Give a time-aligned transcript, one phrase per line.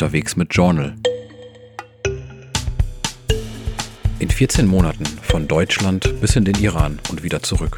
[0.00, 0.96] Unterwegs mit Journal.
[4.18, 7.76] In 14 Monaten von Deutschland bis in den Iran und wieder zurück.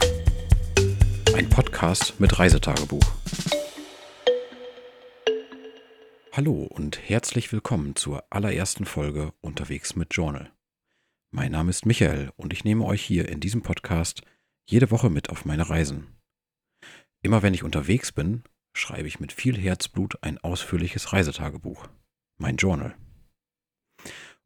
[1.35, 3.03] Ein Podcast mit Reisetagebuch.
[6.30, 10.52] Hallo und herzlich willkommen zur allerersten Folge Unterwegs mit Journal.
[11.32, 14.23] Mein Name ist Michael und ich nehme euch hier in diesem Podcast
[14.64, 16.07] jede Woche mit auf meine Reisen.
[17.20, 18.45] Immer wenn ich unterwegs bin,
[18.75, 21.89] schreibe ich mit viel Herzblut ein ausführliches Reisetagebuch,
[22.42, 22.95] mein Journal.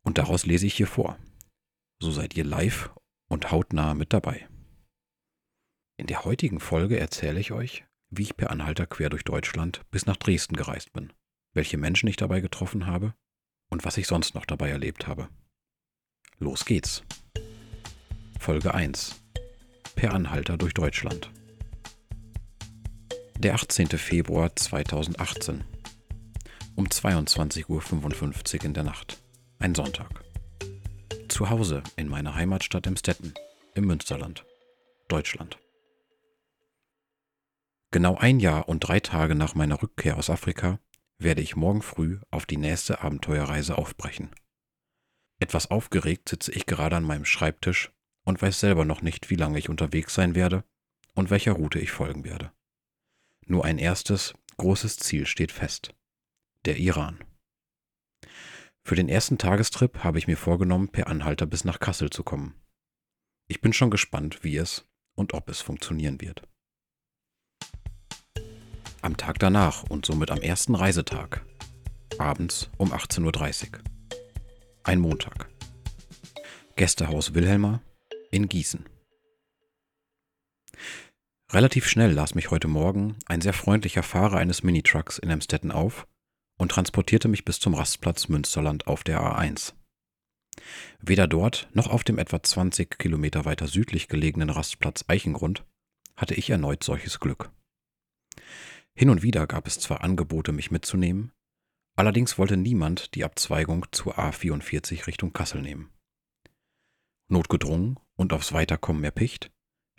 [0.02, 1.18] Und daraus lese ich hier vor.
[2.00, 2.90] So seid ihr live
[3.28, 4.46] und hautnah mit dabei.
[5.96, 10.06] In der heutigen Folge erzähle ich euch, wie ich per Anhalter quer durch Deutschland bis
[10.06, 11.12] nach Dresden gereist bin,
[11.54, 13.14] welche Menschen ich dabei getroffen habe
[13.70, 15.28] und was ich sonst noch dabei erlebt habe.
[16.38, 17.02] Los geht's.
[18.38, 19.22] Folge 1.
[19.96, 21.30] Per Anhalter durch Deutschland.
[23.38, 23.88] Der 18.
[23.88, 25.64] Februar 2018.
[26.76, 29.22] Um 22.55 Uhr in der Nacht.
[29.58, 30.22] Ein Sonntag.
[31.26, 33.32] Zu Hause in meiner Heimatstadt Emstetten
[33.74, 34.44] im Münsterland,
[35.08, 35.58] Deutschland.
[37.92, 40.78] Genau ein Jahr und drei Tage nach meiner Rückkehr aus Afrika
[41.18, 44.34] werde ich morgen früh auf die nächste Abenteuerreise aufbrechen.
[45.40, 47.90] Etwas aufgeregt sitze ich gerade an meinem Schreibtisch
[48.26, 50.62] und weiß selber noch nicht, wie lange ich unterwegs sein werde
[51.14, 52.52] und welcher Route ich folgen werde.
[53.46, 55.94] Nur ein erstes, großes Ziel steht fest.
[56.66, 57.22] Der Iran.
[58.84, 62.60] Für den ersten Tagestrip habe ich mir vorgenommen, per Anhalter bis nach Kassel zu kommen.
[63.46, 64.84] Ich bin schon gespannt, wie es
[65.14, 66.42] und ob es funktionieren wird.
[69.00, 71.46] Am Tag danach und somit am ersten Reisetag,
[72.18, 73.84] abends um 18.30 Uhr.
[74.82, 75.48] Ein Montag.
[76.74, 77.80] Gästehaus Wilhelma
[78.32, 78.84] in Gießen.
[81.52, 86.08] Relativ schnell las mich heute Morgen ein sehr freundlicher Fahrer eines Minitrucks in Emstetten auf
[86.58, 89.74] und transportierte mich bis zum Rastplatz Münsterland auf der A1.
[91.00, 95.64] Weder dort noch auf dem etwa 20 Kilometer weiter südlich gelegenen Rastplatz Eichengrund
[96.16, 97.50] hatte ich erneut solches Glück.
[98.94, 101.32] Hin und wieder gab es zwar Angebote, mich mitzunehmen,
[101.96, 105.90] allerdings wollte niemand die Abzweigung zur A44 Richtung Kassel nehmen.
[107.28, 109.50] Notgedrungen und aufs Weiterkommen erpicht,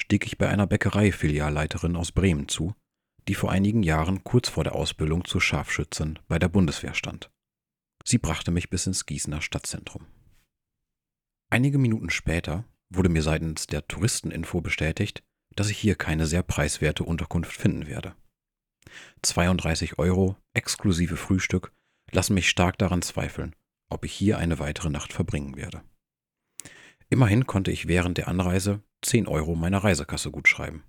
[0.02, 2.74] stieg ich bei einer Bäckereifilialleiterin aus Bremen zu,
[3.28, 7.30] die vor einigen Jahren kurz vor der Ausbildung zur Scharfschützin bei der Bundeswehr stand.
[8.04, 10.06] Sie brachte mich bis ins Gießener Stadtzentrum.
[11.50, 15.24] Einige Minuten später wurde mir seitens der Touristeninfo bestätigt,
[15.56, 18.16] dass ich hier keine sehr preiswerte Unterkunft finden werde.
[19.22, 21.74] 32 Euro exklusive Frühstück
[22.12, 23.56] lassen mich stark daran zweifeln,
[23.90, 25.84] ob ich hier eine weitere Nacht verbringen werde.
[27.10, 30.84] Immerhin konnte ich während der Anreise 10 Euro meiner Reisekasse gutschreiben.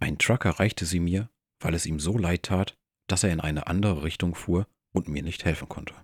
[0.00, 1.28] Ein Trucker reichte sie mir,
[1.60, 5.22] weil es ihm so leid tat, dass er in eine andere Richtung fuhr und mir
[5.22, 5.94] nicht helfen konnte.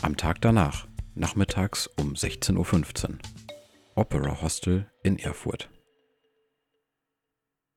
[0.00, 3.18] Am Tag danach, nachmittags um 16.15 Uhr,
[3.96, 5.68] Opera Hostel in Erfurt.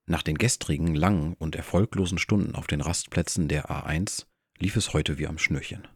[0.06, 4.28] Nach den gestrigen langen und erfolglosen Stunden auf den Rastplätzen der A1
[4.60, 5.88] lief es heute wie am Schnürchen.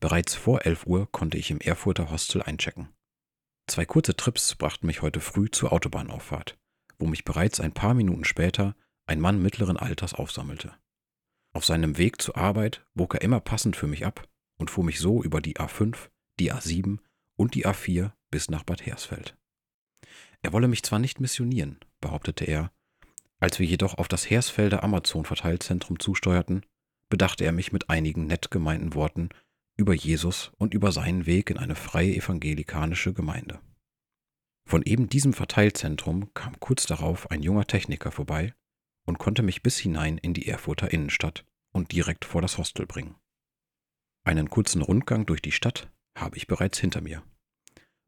[0.00, 2.88] Bereits vor 11 Uhr konnte ich im Erfurter Hostel einchecken.
[3.66, 6.58] Zwei kurze Trips brachten mich heute früh zur Autobahnauffahrt,
[6.98, 8.74] wo mich bereits ein paar Minuten später
[9.06, 10.72] ein Mann mittleren Alters aufsammelte.
[11.52, 14.98] Auf seinem Weg zur Arbeit bog er immer passend für mich ab und fuhr mich
[14.98, 16.10] so über die A5,
[16.40, 16.98] die A7
[17.36, 19.36] und die A4 bis nach Bad Hersfeld.
[20.42, 22.72] Er wolle mich zwar nicht missionieren, behauptete er,
[23.40, 26.64] als wir jedoch auf das Hersfelder Amazon-Verteilzentrum zusteuerten,
[27.08, 29.28] bedachte er mich mit einigen nett gemeinten Worten
[29.76, 33.60] über Jesus und über seinen Weg in eine freie evangelikanische Gemeinde.
[34.66, 38.54] Von eben diesem Verteilzentrum kam kurz darauf ein junger Techniker vorbei
[39.04, 43.16] und konnte mich bis hinein in die Erfurter Innenstadt und direkt vor das Hostel bringen.
[44.24, 47.22] Einen kurzen Rundgang durch die Stadt habe ich bereits hinter mir.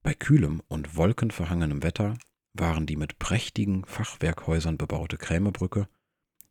[0.02, 2.16] Bei kühlem und wolkenverhangenem Wetter
[2.54, 5.88] waren die mit prächtigen Fachwerkhäusern bebaute Krämerbrücke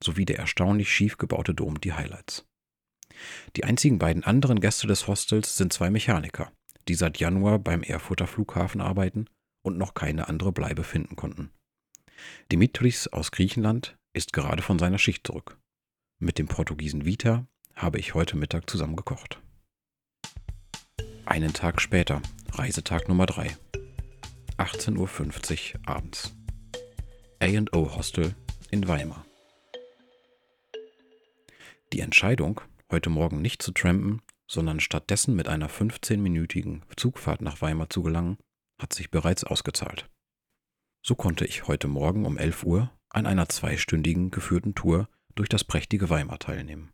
[0.04, 2.46] sowie der erstaunlich schief gebaute Dom die Highlights.
[3.56, 6.52] Die einzigen beiden anderen Gäste des Hostels sind zwei Mechaniker,
[6.88, 9.28] die seit Januar beim Erfurter Flughafen arbeiten
[9.66, 11.50] und noch keine andere Bleibe finden konnten.
[12.52, 15.60] Dimitris aus Griechenland ist gerade von seiner Schicht zurück.
[16.20, 19.42] Mit dem Portugiesen Vita habe ich heute Mittag zusammen gekocht.
[21.26, 22.22] Einen Tag später,
[22.52, 23.58] Reisetag Nummer 3.
[24.58, 26.34] 18.50 Uhr abends.
[27.42, 28.36] A&O Hostel
[28.70, 29.26] in Weimar.
[31.92, 37.90] Die Entscheidung, heute Morgen nicht zu trampen, sondern stattdessen mit einer 15-minütigen Zugfahrt nach Weimar
[37.90, 38.38] zu gelangen,
[38.80, 40.10] hat sich bereits ausgezahlt.
[41.02, 45.64] So konnte ich heute Morgen um 11 Uhr an einer zweistündigen geführten Tour durch das
[45.64, 46.92] prächtige Weimar teilnehmen.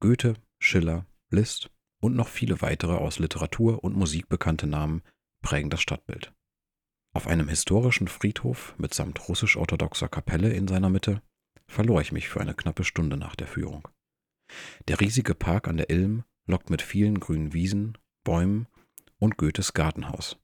[0.00, 1.70] Goethe, Schiller, Liszt
[2.00, 5.02] und noch viele weitere aus Literatur und Musik bekannte Namen
[5.42, 6.32] prägen das Stadtbild.
[7.14, 11.22] Auf einem historischen Friedhof mitsamt russisch-orthodoxer Kapelle in seiner Mitte
[11.66, 13.88] verlor ich mich für eine knappe Stunde nach der Führung.
[14.88, 18.66] Der riesige Park an der Ilm lockt mit vielen grünen Wiesen, Bäumen
[19.18, 20.38] und Goethes Gartenhaus,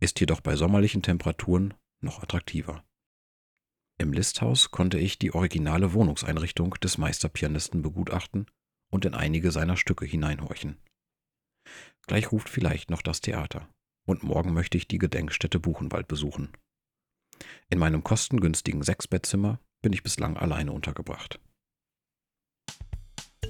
[0.00, 2.82] ist jedoch bei sommerlichen Temperaturen noch attraktiver.
[3.98, 8.46] Im Listhaus konnte ich die originale Wohnungseinrichtung des Meisterpianisten begutachten
[8.90, 10.78] und in einige seiner Stücke hineinhorchen.
[12.06, 13.68] Gleich ruft vielleicht noch das Theater
[14.06, 16.50] und morgen möchte ich die Gedenkstätte Buchenwald besuchen.
[17.68, 21.38] In meinem kostengünstigen Sechsbettzimmer bin ich bislang alleine untergebracht.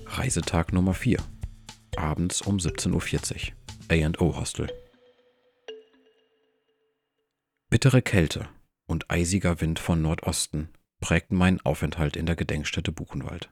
[0.07, 1.23] Reisetag Nummer 4.
[1.97, 4.17] Abends um 17.40 Uhr.
[4.19, 4.69] A&O Hostel.
[7.81, 8.47] Bittere Kälte
[8.87, 10.69] und eisiger Wind von Nordosten
[11.01, 13.51] prägten meinen Aufenthalt in der Gedenkstätte Buchenwald.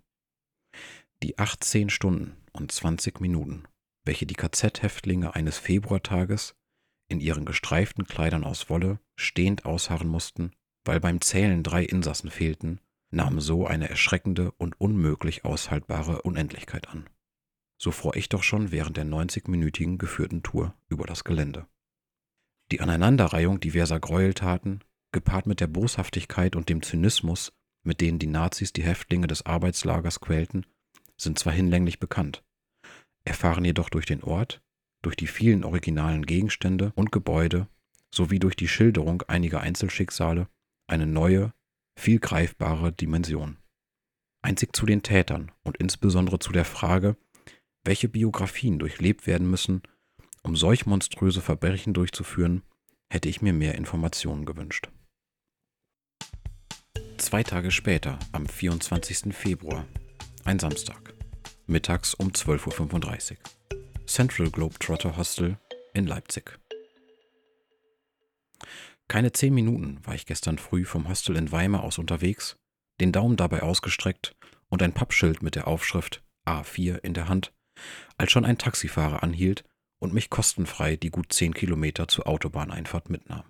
[1.22, 3.64] Die 18 Stunden und 20 Minuten,
[4.04, 6.54] welche die KZ-Häftlinge eines Februartages
[7.08, 10.52] in ihren gestreiften Kleidern aus Wolle stehend ausharren mussten,
[10.84, 17.08] weil beim Zählen drei Insassen fehlten, nahm so eine erschreckende und unmöglich aushaltbare Unendlichkeit an.
[17.78, 21.66] So fror ich doch schon während der 90-minütigen geführten Tour über das Gelände.
[22.70, 28.72] Die Aneinanderreihung diverser Gräueltaten, gepaart mit der Boshaftigkeit und dem Zynismus, mit denen die Nazis
[28.72, 30.66] die Häftlinge des Arbeitslagers quälten,
[31.16, 32.44] sind zwar hinlänglich bekannt,
[33.24, 34.60] erfahren jedoch durch den Ort,
[35.02, 37.68] durch die vielen originalen Gegenstände und Gebäude
[38.14, 40.48] sowie durch die Schilderung einiger Einzelschicksale
[40.86, 41.52] eine neue,
[41.98, 43.58] viel greifbare Dimension.
[44.42, 47.16] Einzig zu den Tätern und insbesondere zu der Frage,
[47.84, 49.82] welche Biografien durchlebt werden müssen,
[50.48, 52.62] um solch monströse Verbrechen durchzuführen,
[53.10, 54.88] hätte ich mir mehr Informationen gewünscht.
[57.18, 59.34] Zwei Tage später, am 24.
[59.36, 59.84] Februar,
[60.44, 61.12] ein Samstag,
[61.66, 65.58] mittags um 12.35 Uhr, Central Globetrotter Hostel
[65.92, 66.58] in Leipzig.
[69.06, 72.56] Keine zehn Minuten war ich gestern früh vom Hostel in Weimar aus unterwegs,
[73.02, 74.34] den Daumen dabei ausgestreckt
[74.70, 77.52] und ein Pappschild mit der Aufschrift A4 in der Hand,
[78.16, 79.67] als schon ein Taxifahrer anhielt
[79.98, 83.44] und mich kostenfrei die gut zehn Kilometer zur Autobahneinfahrt mitnahm.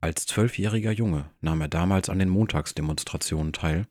[0.00, 3.86] Als zwölfjähriger Junge nahm er damals an den Montagsdemonstrationen teil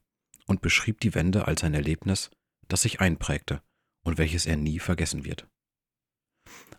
[0.45, 2.31] und beschrieb die Wende als ein Erlebnis,
[2.67, 3.61] das sich einprägte
[4.03, 5.47] und welches er nie vergessen wird.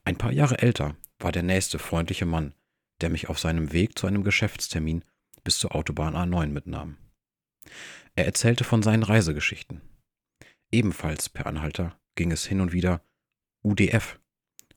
[0.04, 2.54] Ein paar Jahre älter war der nächste freundliche Mann,
[3.00, 5.04] der mich auf seinem Weg zu einem Geschäftstermin
[5.44, 6.98] bis zur Autobahn A9 mitnahm.
[8.14, 9.80] Er erzählte von seinen Reisegeschichten.
[10.70, 13.04] Ebenfalls per Anhalter ging es hin und wieder
[13.62, 14.18] UDF,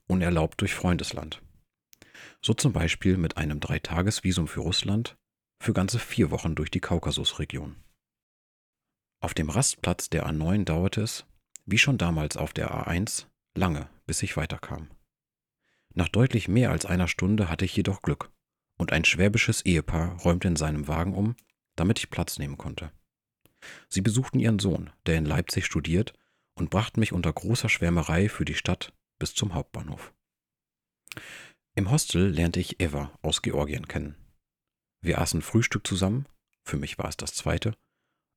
[0.07, 1.41] unerlaubt durch Freundesland.
[2.41, 5.17] So zum Beispiel mit einem Dreitagesvisum für Russland
[5.61, 7.75] für ganze vier Wochen durch die Kaukasusregion.
[9.21, 11.25] Auf dem Rastplatz der A9 dauerte es,
[11.65, 13.25] wie schon damals auf der A1,
[13.55, 14.89] lange, bis ich weiterkam.
[15.93, 18.31] Nach deutlich mehr als einer Stunde hatte ich jedoch Glück,
[18.77, 21.35] und ein schwäbisches Ehepaar räumte in seinem Wagen um,
[21.75, 22.91] damit ich Platz nehmen konnte.
[23.89, 26.13] Sie besuchten ihren Sohn, der in Leipzig studiert,
[26.53, 30.13] und brachten mich unter großer Schwärmerei für die Stadt bis zum Hauptbahnhof.
[31.75, 34.15] Im Hostel lernte ich Eva aus Georgien kennen.
[35.01, 36.27] Wir aßen Frühstück zusammen,
[36.63, 37.75] für mich war es das zweite,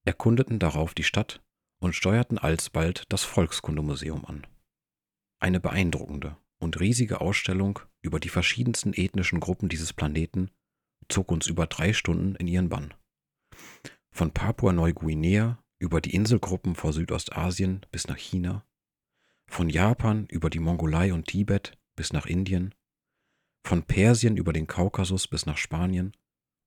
[0.05, 1.43] erkundeten darauf die Stadt
[1.81, 4.47] und steuerten alsbald das Volkskundemuseum an.
[5.41, 10.51] Eine beeindruckende und riesige Ausstellung über die verschiedensten ethnischen Gruppen dieses Planeten
[11.09, 12.95] zog uns über drei Stunden in ihren Bann.
[14.11, 18.67] Von Papua-Neuguinea über die Inselgruppen vor Südostasien bis nach China,
[19.49, 22.75] von Japan über die Mongolei und Tibet bis nach Indien,
[23.67, 26.17] von Persien über den Kaukasus bis nach Spanien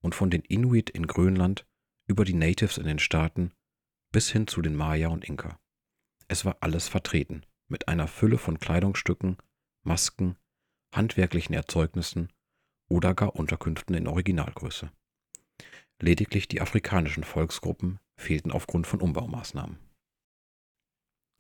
[0.02, 1.66] und von den Inuit in Grönland
[2.08, 3.54] über die Natives in den Staaten
[4.12, 5.60] bis hin zu den Maya und Inka.
[6.28, 9.38] Es war alles vertreten, mit einer Fülle von Kleidungsstücken,
[9.84, 10.36] Masken,
[10.94, 12.32] handwerklichen Erzeugnissen
[12.90, 14.92] oder gar Unterkünften in Originalgröße.
[16.02, 19.91] Lediglich die afrikanischen Volksgruppen fehlten aufgrund von Umbaumaßnahmen.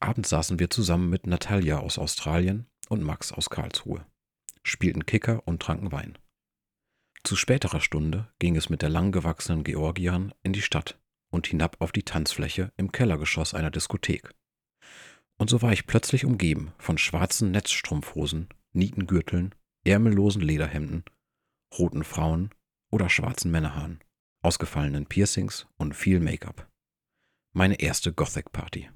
[0.01, 4.03] Abends saßen wir zusammen mit Natalia aus Australien und Max aus Karlsruhe,
[4.63, 6.17] spielten Kicker und tranken Wein.
[7.23, 11.91] Zu späterer Stunde ging es mit der langgewachsenen Georgierin in die Stadt und hinab auf
[11.91, 14.33] die Tanzfläche im Kellergeschoss einer Diskothek.
[15.37, 19.53] Und so war ich plötzlich umgeben von schwarzen Netzstrumpfhosen, Nietengürteln,
[19.83, 21.05] ärmellosen Lederhemden,
[21.77, 22.49] roten Frauen
[22.89, 24.03] oder schwarzen Männerhaaren,
[24.41, 26.67] ausgefallenen Piercings und viel Make-up.
[27.53, 28.89] Meine erste Gothic-Party.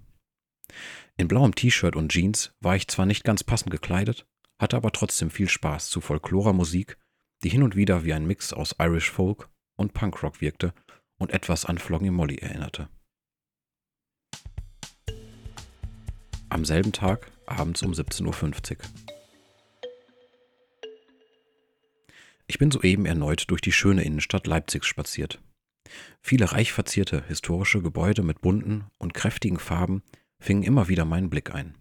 [1.18, 4.26] In blauem T-Shirt und Jeans war ich zwar nicht ganz passend gekleidet,
[4.60, 6.98] hatte aber trotzdem viel Spaß zu Folklora-Musik,
[7.44, 10.74] die hin und wieder wie ein Mix aus Irish Folk und Punkrock wirkte
[11.18, 12.90] und etwas an Flogging Molly erinnerte.
[16.50, 18.78] Am selben Tag abends um 17.50 Uhr.
[22.48, 25.42] Ich bin soeben erneut durch die schöne Innenstadt Leipzigs spaziert.
[26.22, 30.04] Viele reich verzierte historische Gebäude mit bunten und kräftigen Farben
[30.40, 31.78] fingen immer wieder meinen Blick ein.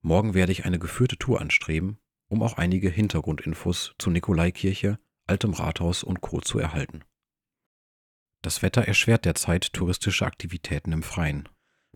[0.00, 6.02] Morgen werde ich eine geführte Tour anstreben, um auch einige Hintergrundinfos zu Nikolaikirche, Altem Rathaus
[6.02, 6.40] und Co.
[6.40, 7.04] zu erhalten.
[8.42, 11.48] Das Wetter erschwert derzeit touristische Aktivitäten im Freien.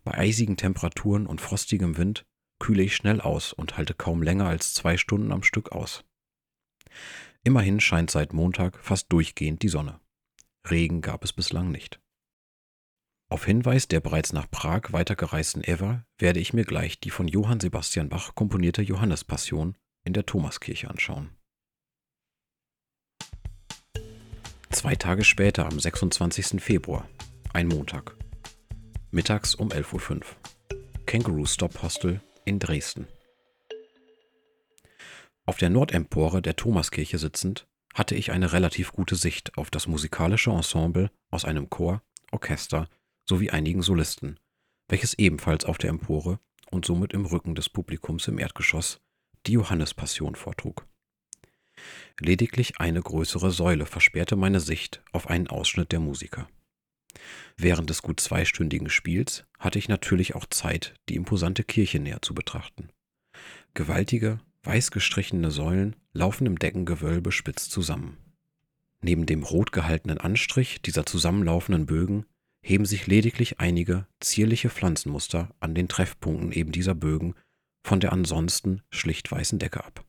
[0.02, 2.24] Bei eisigen Temperaturen und frostigem Wind
[2.58, 6.04] kühle ich schnell aus und halte kaum länger als zwei Stunden am Stück aus.
[7.44, 10.00] Immerhin scheint seit Montag fast durchgehend die Sonne.
[10.68, 12.00] Regen gab es bislang nicht.
[13.30, 17.60] Auf Hinweis der bereits nach Prag weitergereisten Eva werde ich mir gleich die von Johann
[17.60, 21.30] Sebastian Bach komponierte Johannespassion in der Thomaskirche anschauen.
[24.70, 26.62] Zwei Tage später, am 26.
[26.62, 27.08] Februar,
[27.52, 28.16] ein Montag.
[29.10, 30.22] Mittags um 11.05 Uhr.
[31.04, 33.08] Kangaroo Stop Hostel in Dresden.
[35.44, 40.50] Auf der Nordempore der Thomaskirche sitzend, hatte ich eine relativ gute Sicht auf das musikalische
[40.50, 42.88] Ensemble aus einem Chor, Orchester
[43.28, 44.38] sowie einigen Solisten,
[44.88, 49.00] welches ebenfalls auf der Empore und somit im Rücken des Publikums im Erdgeschoss
[49.46, 50.86] die Johannespassion vortrug.
[52.18, 56.48] Lediglich eine größere Säule versperrte meine Sicht auf einen Ausschnitt der Musiker.
[57.56, 62.34] Während des gut zweistündigen Spiels hatte ich natürlich auch Zeit, die imposante Kirche näher zu
[62.34, 62.90] betrachten.
[63.74, 68.16] Gewaltige, weiß gestrichene Säulen laufen im Deckengewölbe spitz zusammen.
[69.00, 72.26] Neben dem rot gehaltenen Anstrich dieser zusammenlaufenden Bögen
[72.62, 77.34] heben sich lediglich einige zierliche Pflanzenmuster an den Treffpunkten eben dieser Bögen
[77.86, 80.04] von der ansonsten schlicht weißen Decke ab.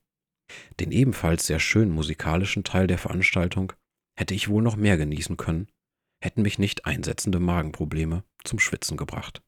[0.80, 3.74] Den ebenfalls sehr schönen musikalischen Teil der Veranstaltung
[4.18, 5.68] hätte ich wohl noch mehr genießen können,
[6.22, 9.42] hätten mich nicht einsetzende Magenprobleme zum Schwitzen gebracht.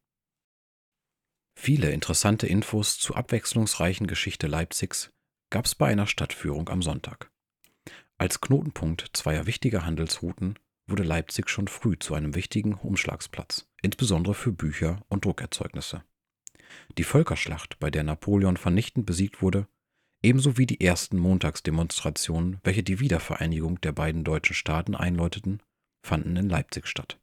[1.60, 5.12] Viele interessante Infos zur abwechslungsreichen Geschichte Leipzigs
[5.50, 7.30] gab es bei einer Stadtführung am Sonntag.
[8.18, 10.58] Als Knotenpunkt zweier wichtiger Handelsrouten
[10.92, 16.04] wurde Leipzig schon früh zu einem wichtigen Umschlagsplatz, insbesondere für Bücher und Druckerzeugnisse.
[16.98, 19.68] Die Völkerschlacht, bei der Napoleon vernichtend besiegt wurde,
[20.22, 25.62] ebenso wie die ersten Montagsdemonstrationen, welche die Wiedervereinigung der beiden deutschen Staaten einläuteten,
[26.06, 27.20] fanden in Leipzig statt.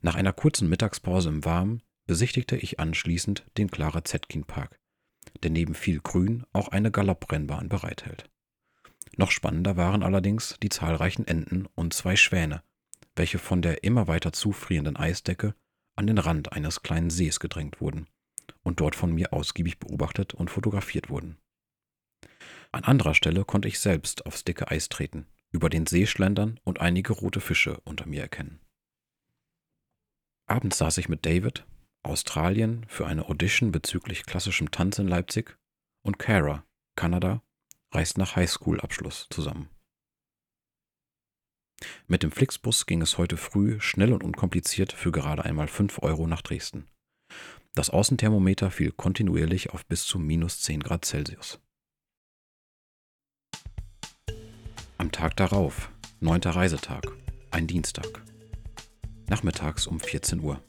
[0.00, 4.80] Nach einer kurzen Mittagspause im Warmen besichtigte ich anschließend den Clara Zetkin Park,
[5.42, 8.30] der neben viel Grün auch eine Galopprennbahn bereithält.
[9.16, 12.62] Noch spannender waren allerdings die zahlreichen Enten und zwei Schwäne,
[13.16, 15.54] welche von der immer weiter zufrierenden Eisdecke
[15.96, 18.06] an den Rand eines kleinen Sees gedrängt wurden
[18.62, 21.38] und dort von mir ausgiebig beobachtet und fotografiert wurden.
[22.72, 26.80] An anderer Stelle konnte ich selbst aufs dicke Eis treten, über den See schlendern und
[26.80, 28.60] einige rote Fische unter mir erkennen.
[30.46, 31.66] Abends saß ich mit David,
[32.02, 35.58] Australien für eine Audition bezüglich klassischem Tanz in Leipzig
[36.02, 36.64] und Cara,
[36.96, 37.42] Kanada,
[37.92, 39.68] reist nach Highschool-Abschluss zusammen.
[42.06, 46.26] Mit dem Flixbus ging es heute früh schnell und unkompliziert für gerade einmal 5 Euro
[46.26, 46.86] nach Dresden.
[47.74, 51.60] Das Außenthermometer fiel kontinuierlich auf bis zu minus 10 Grad Celsius.
[54.98, 57.06] Am Tag darauf, neunter Reisetag,
[57.50, 58.22] ein Dienstag.
[59.28, 60.62] Nachmittags um 14 Uhr.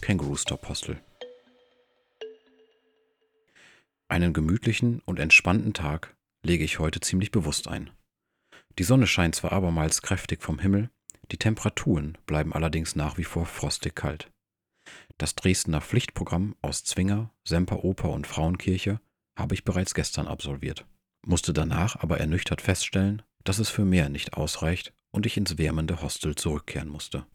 [0.00, 1.00] Kangaroo Stop Hostel.
[4.08, 7.90] Einen gemütlichen und entspannten Tag lege ich heute ziemlich bewusst ein.
[8.78, 10.90] Die Sonne scheint zwar abermals kräftig vom Himmel,
[11.30, 14.30] die Temperaturen bleiben allerdings nach wie vor frostig kalt.
[15.18, 19.00] Das Dresdner Pflichtprogramm aus Zwinger, Semperoper und Frauenkirche
[19.36, 20.86] habe ich bereits gestern absolviert,
[21.26, 26.00] musste danach aber ernüchtert feststellen, dass es für mehr nicht ausreicht und ich ins wärmende
[26.00, 27.26] Hostel zurückkehren musste.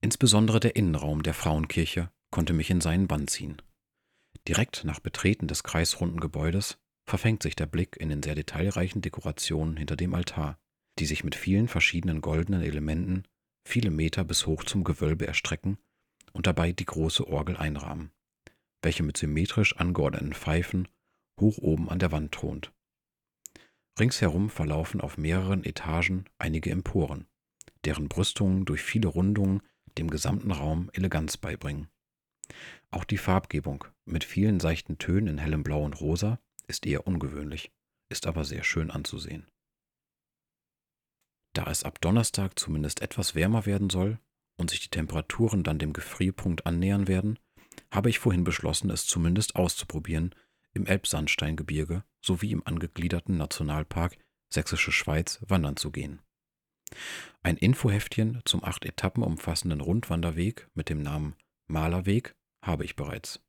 [0.00, 3.60] Insbesondere der Innenraum der Frauenkirche konnte mich in seinen Bann ziehen.
[4.48, 9.76] Direkt nach Betreten des kreisrunden Gebäudes verfängt sich der Blick in den sehr detailreichen Dekorationen
[9.76, 10.58] hinter dem Altar,
[10.98, 13.24] die sich mit vielen verschiedenen goldenen Elementen
[13.66, 15.78] viele Meter bis hoch zum Gewölbe erstrecken
[16.32, 18.12] und dabei die große Orgel einrahmen,
[18.82, 20.88] welche mit symmetrisch angeordneten Pfeifen
[21.40, 22.72] hoch oben an der Wand thront.
[23.98, 27.26] Ringsherum verlaufen auf mehreren Etagen einige Emporen,
[27.84, 29.62] deren Brüstungen durch viele Rundungen
[29.98, 31.88] dem gesamten Raum Eleganz beibringen.
[32.90, 37.70] Auch die Farbgebung mit vielen seichten Tönen in hellem Blau und Rosa ist eher ungewöhnlich,
[38.08, 39.46] ist aber sehr schön anzusehen.
[41.52, 44.18] Da es ab Donnerstag zumindest etwas wärmer werden soll
[44.56, 47.38] und sich die Temperaturen dann dem Gefrierpunkt annähern werden,
[47.90, 50.34] habe ich vorhin beschlossen, es zumindest auszuprobieren
[50.72, 54.16] im Elbsandsteingebirge sowie im angegliederten Nationalpark
[54.52, 56.20] Sächsische Schweiz wandern zu gehen.
[57.42, 61.36] Ein Infoheftchen zum acht Etappen umfassenden Rundwanderweg mit dem Namen
[61.68, 63.40] Malerweg habe ich bereits.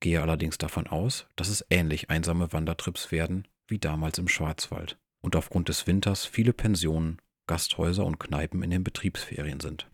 [0.00, 5.36] gehe allerdings davon aus, dass es ähnlich einsame Wandertrips werden wie damals im Schwarzwald und
[5.36, 9.90] aufgrund des Winters viele Pensionen, Gasthäuser und Kneipen in den Betriebsferien sind.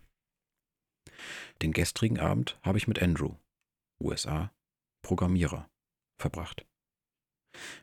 [1.61, 3.35] Den gestrigen Abend habe ich mit Andrew,
[4.01, 4.51] USA,
[5.01, 5.69] Programmierer,
[6.17, 6.65] verbracht.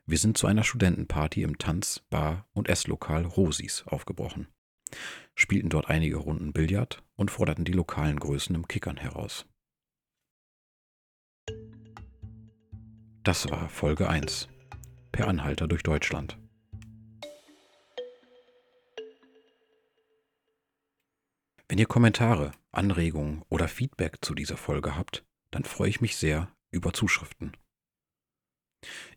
[0.06, 4.48] Wir sind zu einer Studentenparty im Tanz-, Bar- und Esslokal Rosis aufgebrochen,
[5.34, 9.46] spielten dort einige Runden Billard und forderten die lokalen Größen im Kickern heraus.
[13.28, 14.48] Das war Folge 1.
[15.12, 16.38] Per Anhalter durch Deutschland.
[21.68, 26.50] Wenn ihr Kommentare, Anregungen oder Feedback zu dieser Folge habt, dann freue ich mich sehr
[26.70, 27.54] über Zuschriften.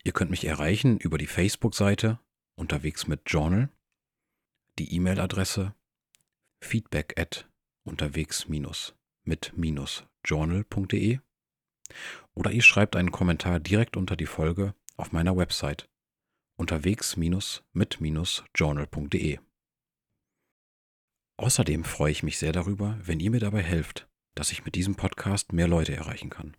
[0.03, 2.19] Ihr könnt mich erreichen über die Facebook-Seite
[2.55, 3.69] unterwegs mit Journal,
[4.77, 5.73] die E-Mail-Adresse
[6.59, 7.49] feedback at
[7.85, 9.53] unterwegs mit
[10.25, 11.19] journal.de
[12.33, 15.89] oder ihr schreibt einen Kommentar direkt unter die Folge auf meiner Website
[16.55, 17.99] unterwegs mit
[18.55, 19.39] journal.de.
[21.37, 24.95] Außerdem freue ich mich sehr darüber, wenn ihr mir dabei helft, dass ich mit diesem
[24.95, 26.55] Podcast mehr Leute erreichen kann.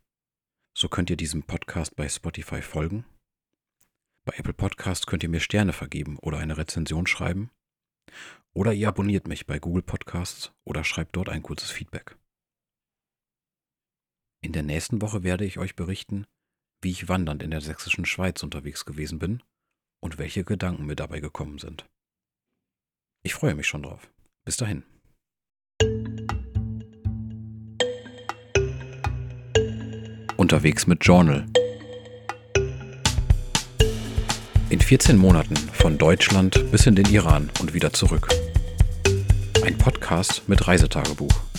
[0.74, 3.04] So könnt ihr diesem Podcast bei Spotify folgen.
[4.24, 7.50] Bei Apple Podcast könnt ihr mir Sterne vergeben oder eine Rezension schreiben.
[8.54, 12.16] Oder ihr abonniert mich bei Google Podcasts oder schreibt dort ein kurzes Feedback.
[14.44, 16.26] In der nächsten Woche werde ich euch berichten,
[16.82, 19.40] wie ich wandernd in der sächsischen Schweiz unterwegs gewesen bin
[20.00, 21.86] und welche Gedanken mir dabei gekommen sind.
[23.22, 24.10] Ich freue mich schon drauf.
[24.44, 24.82] Bis dahin.
[30.36, 31.46] Unterwegs mit Journal.
[34.70, 38.28] In 14 Monaten von Deutschland bis in den Iran und wieder zurück.
[39.64, 41.51] Ein Podcast mit Reisetagebuch.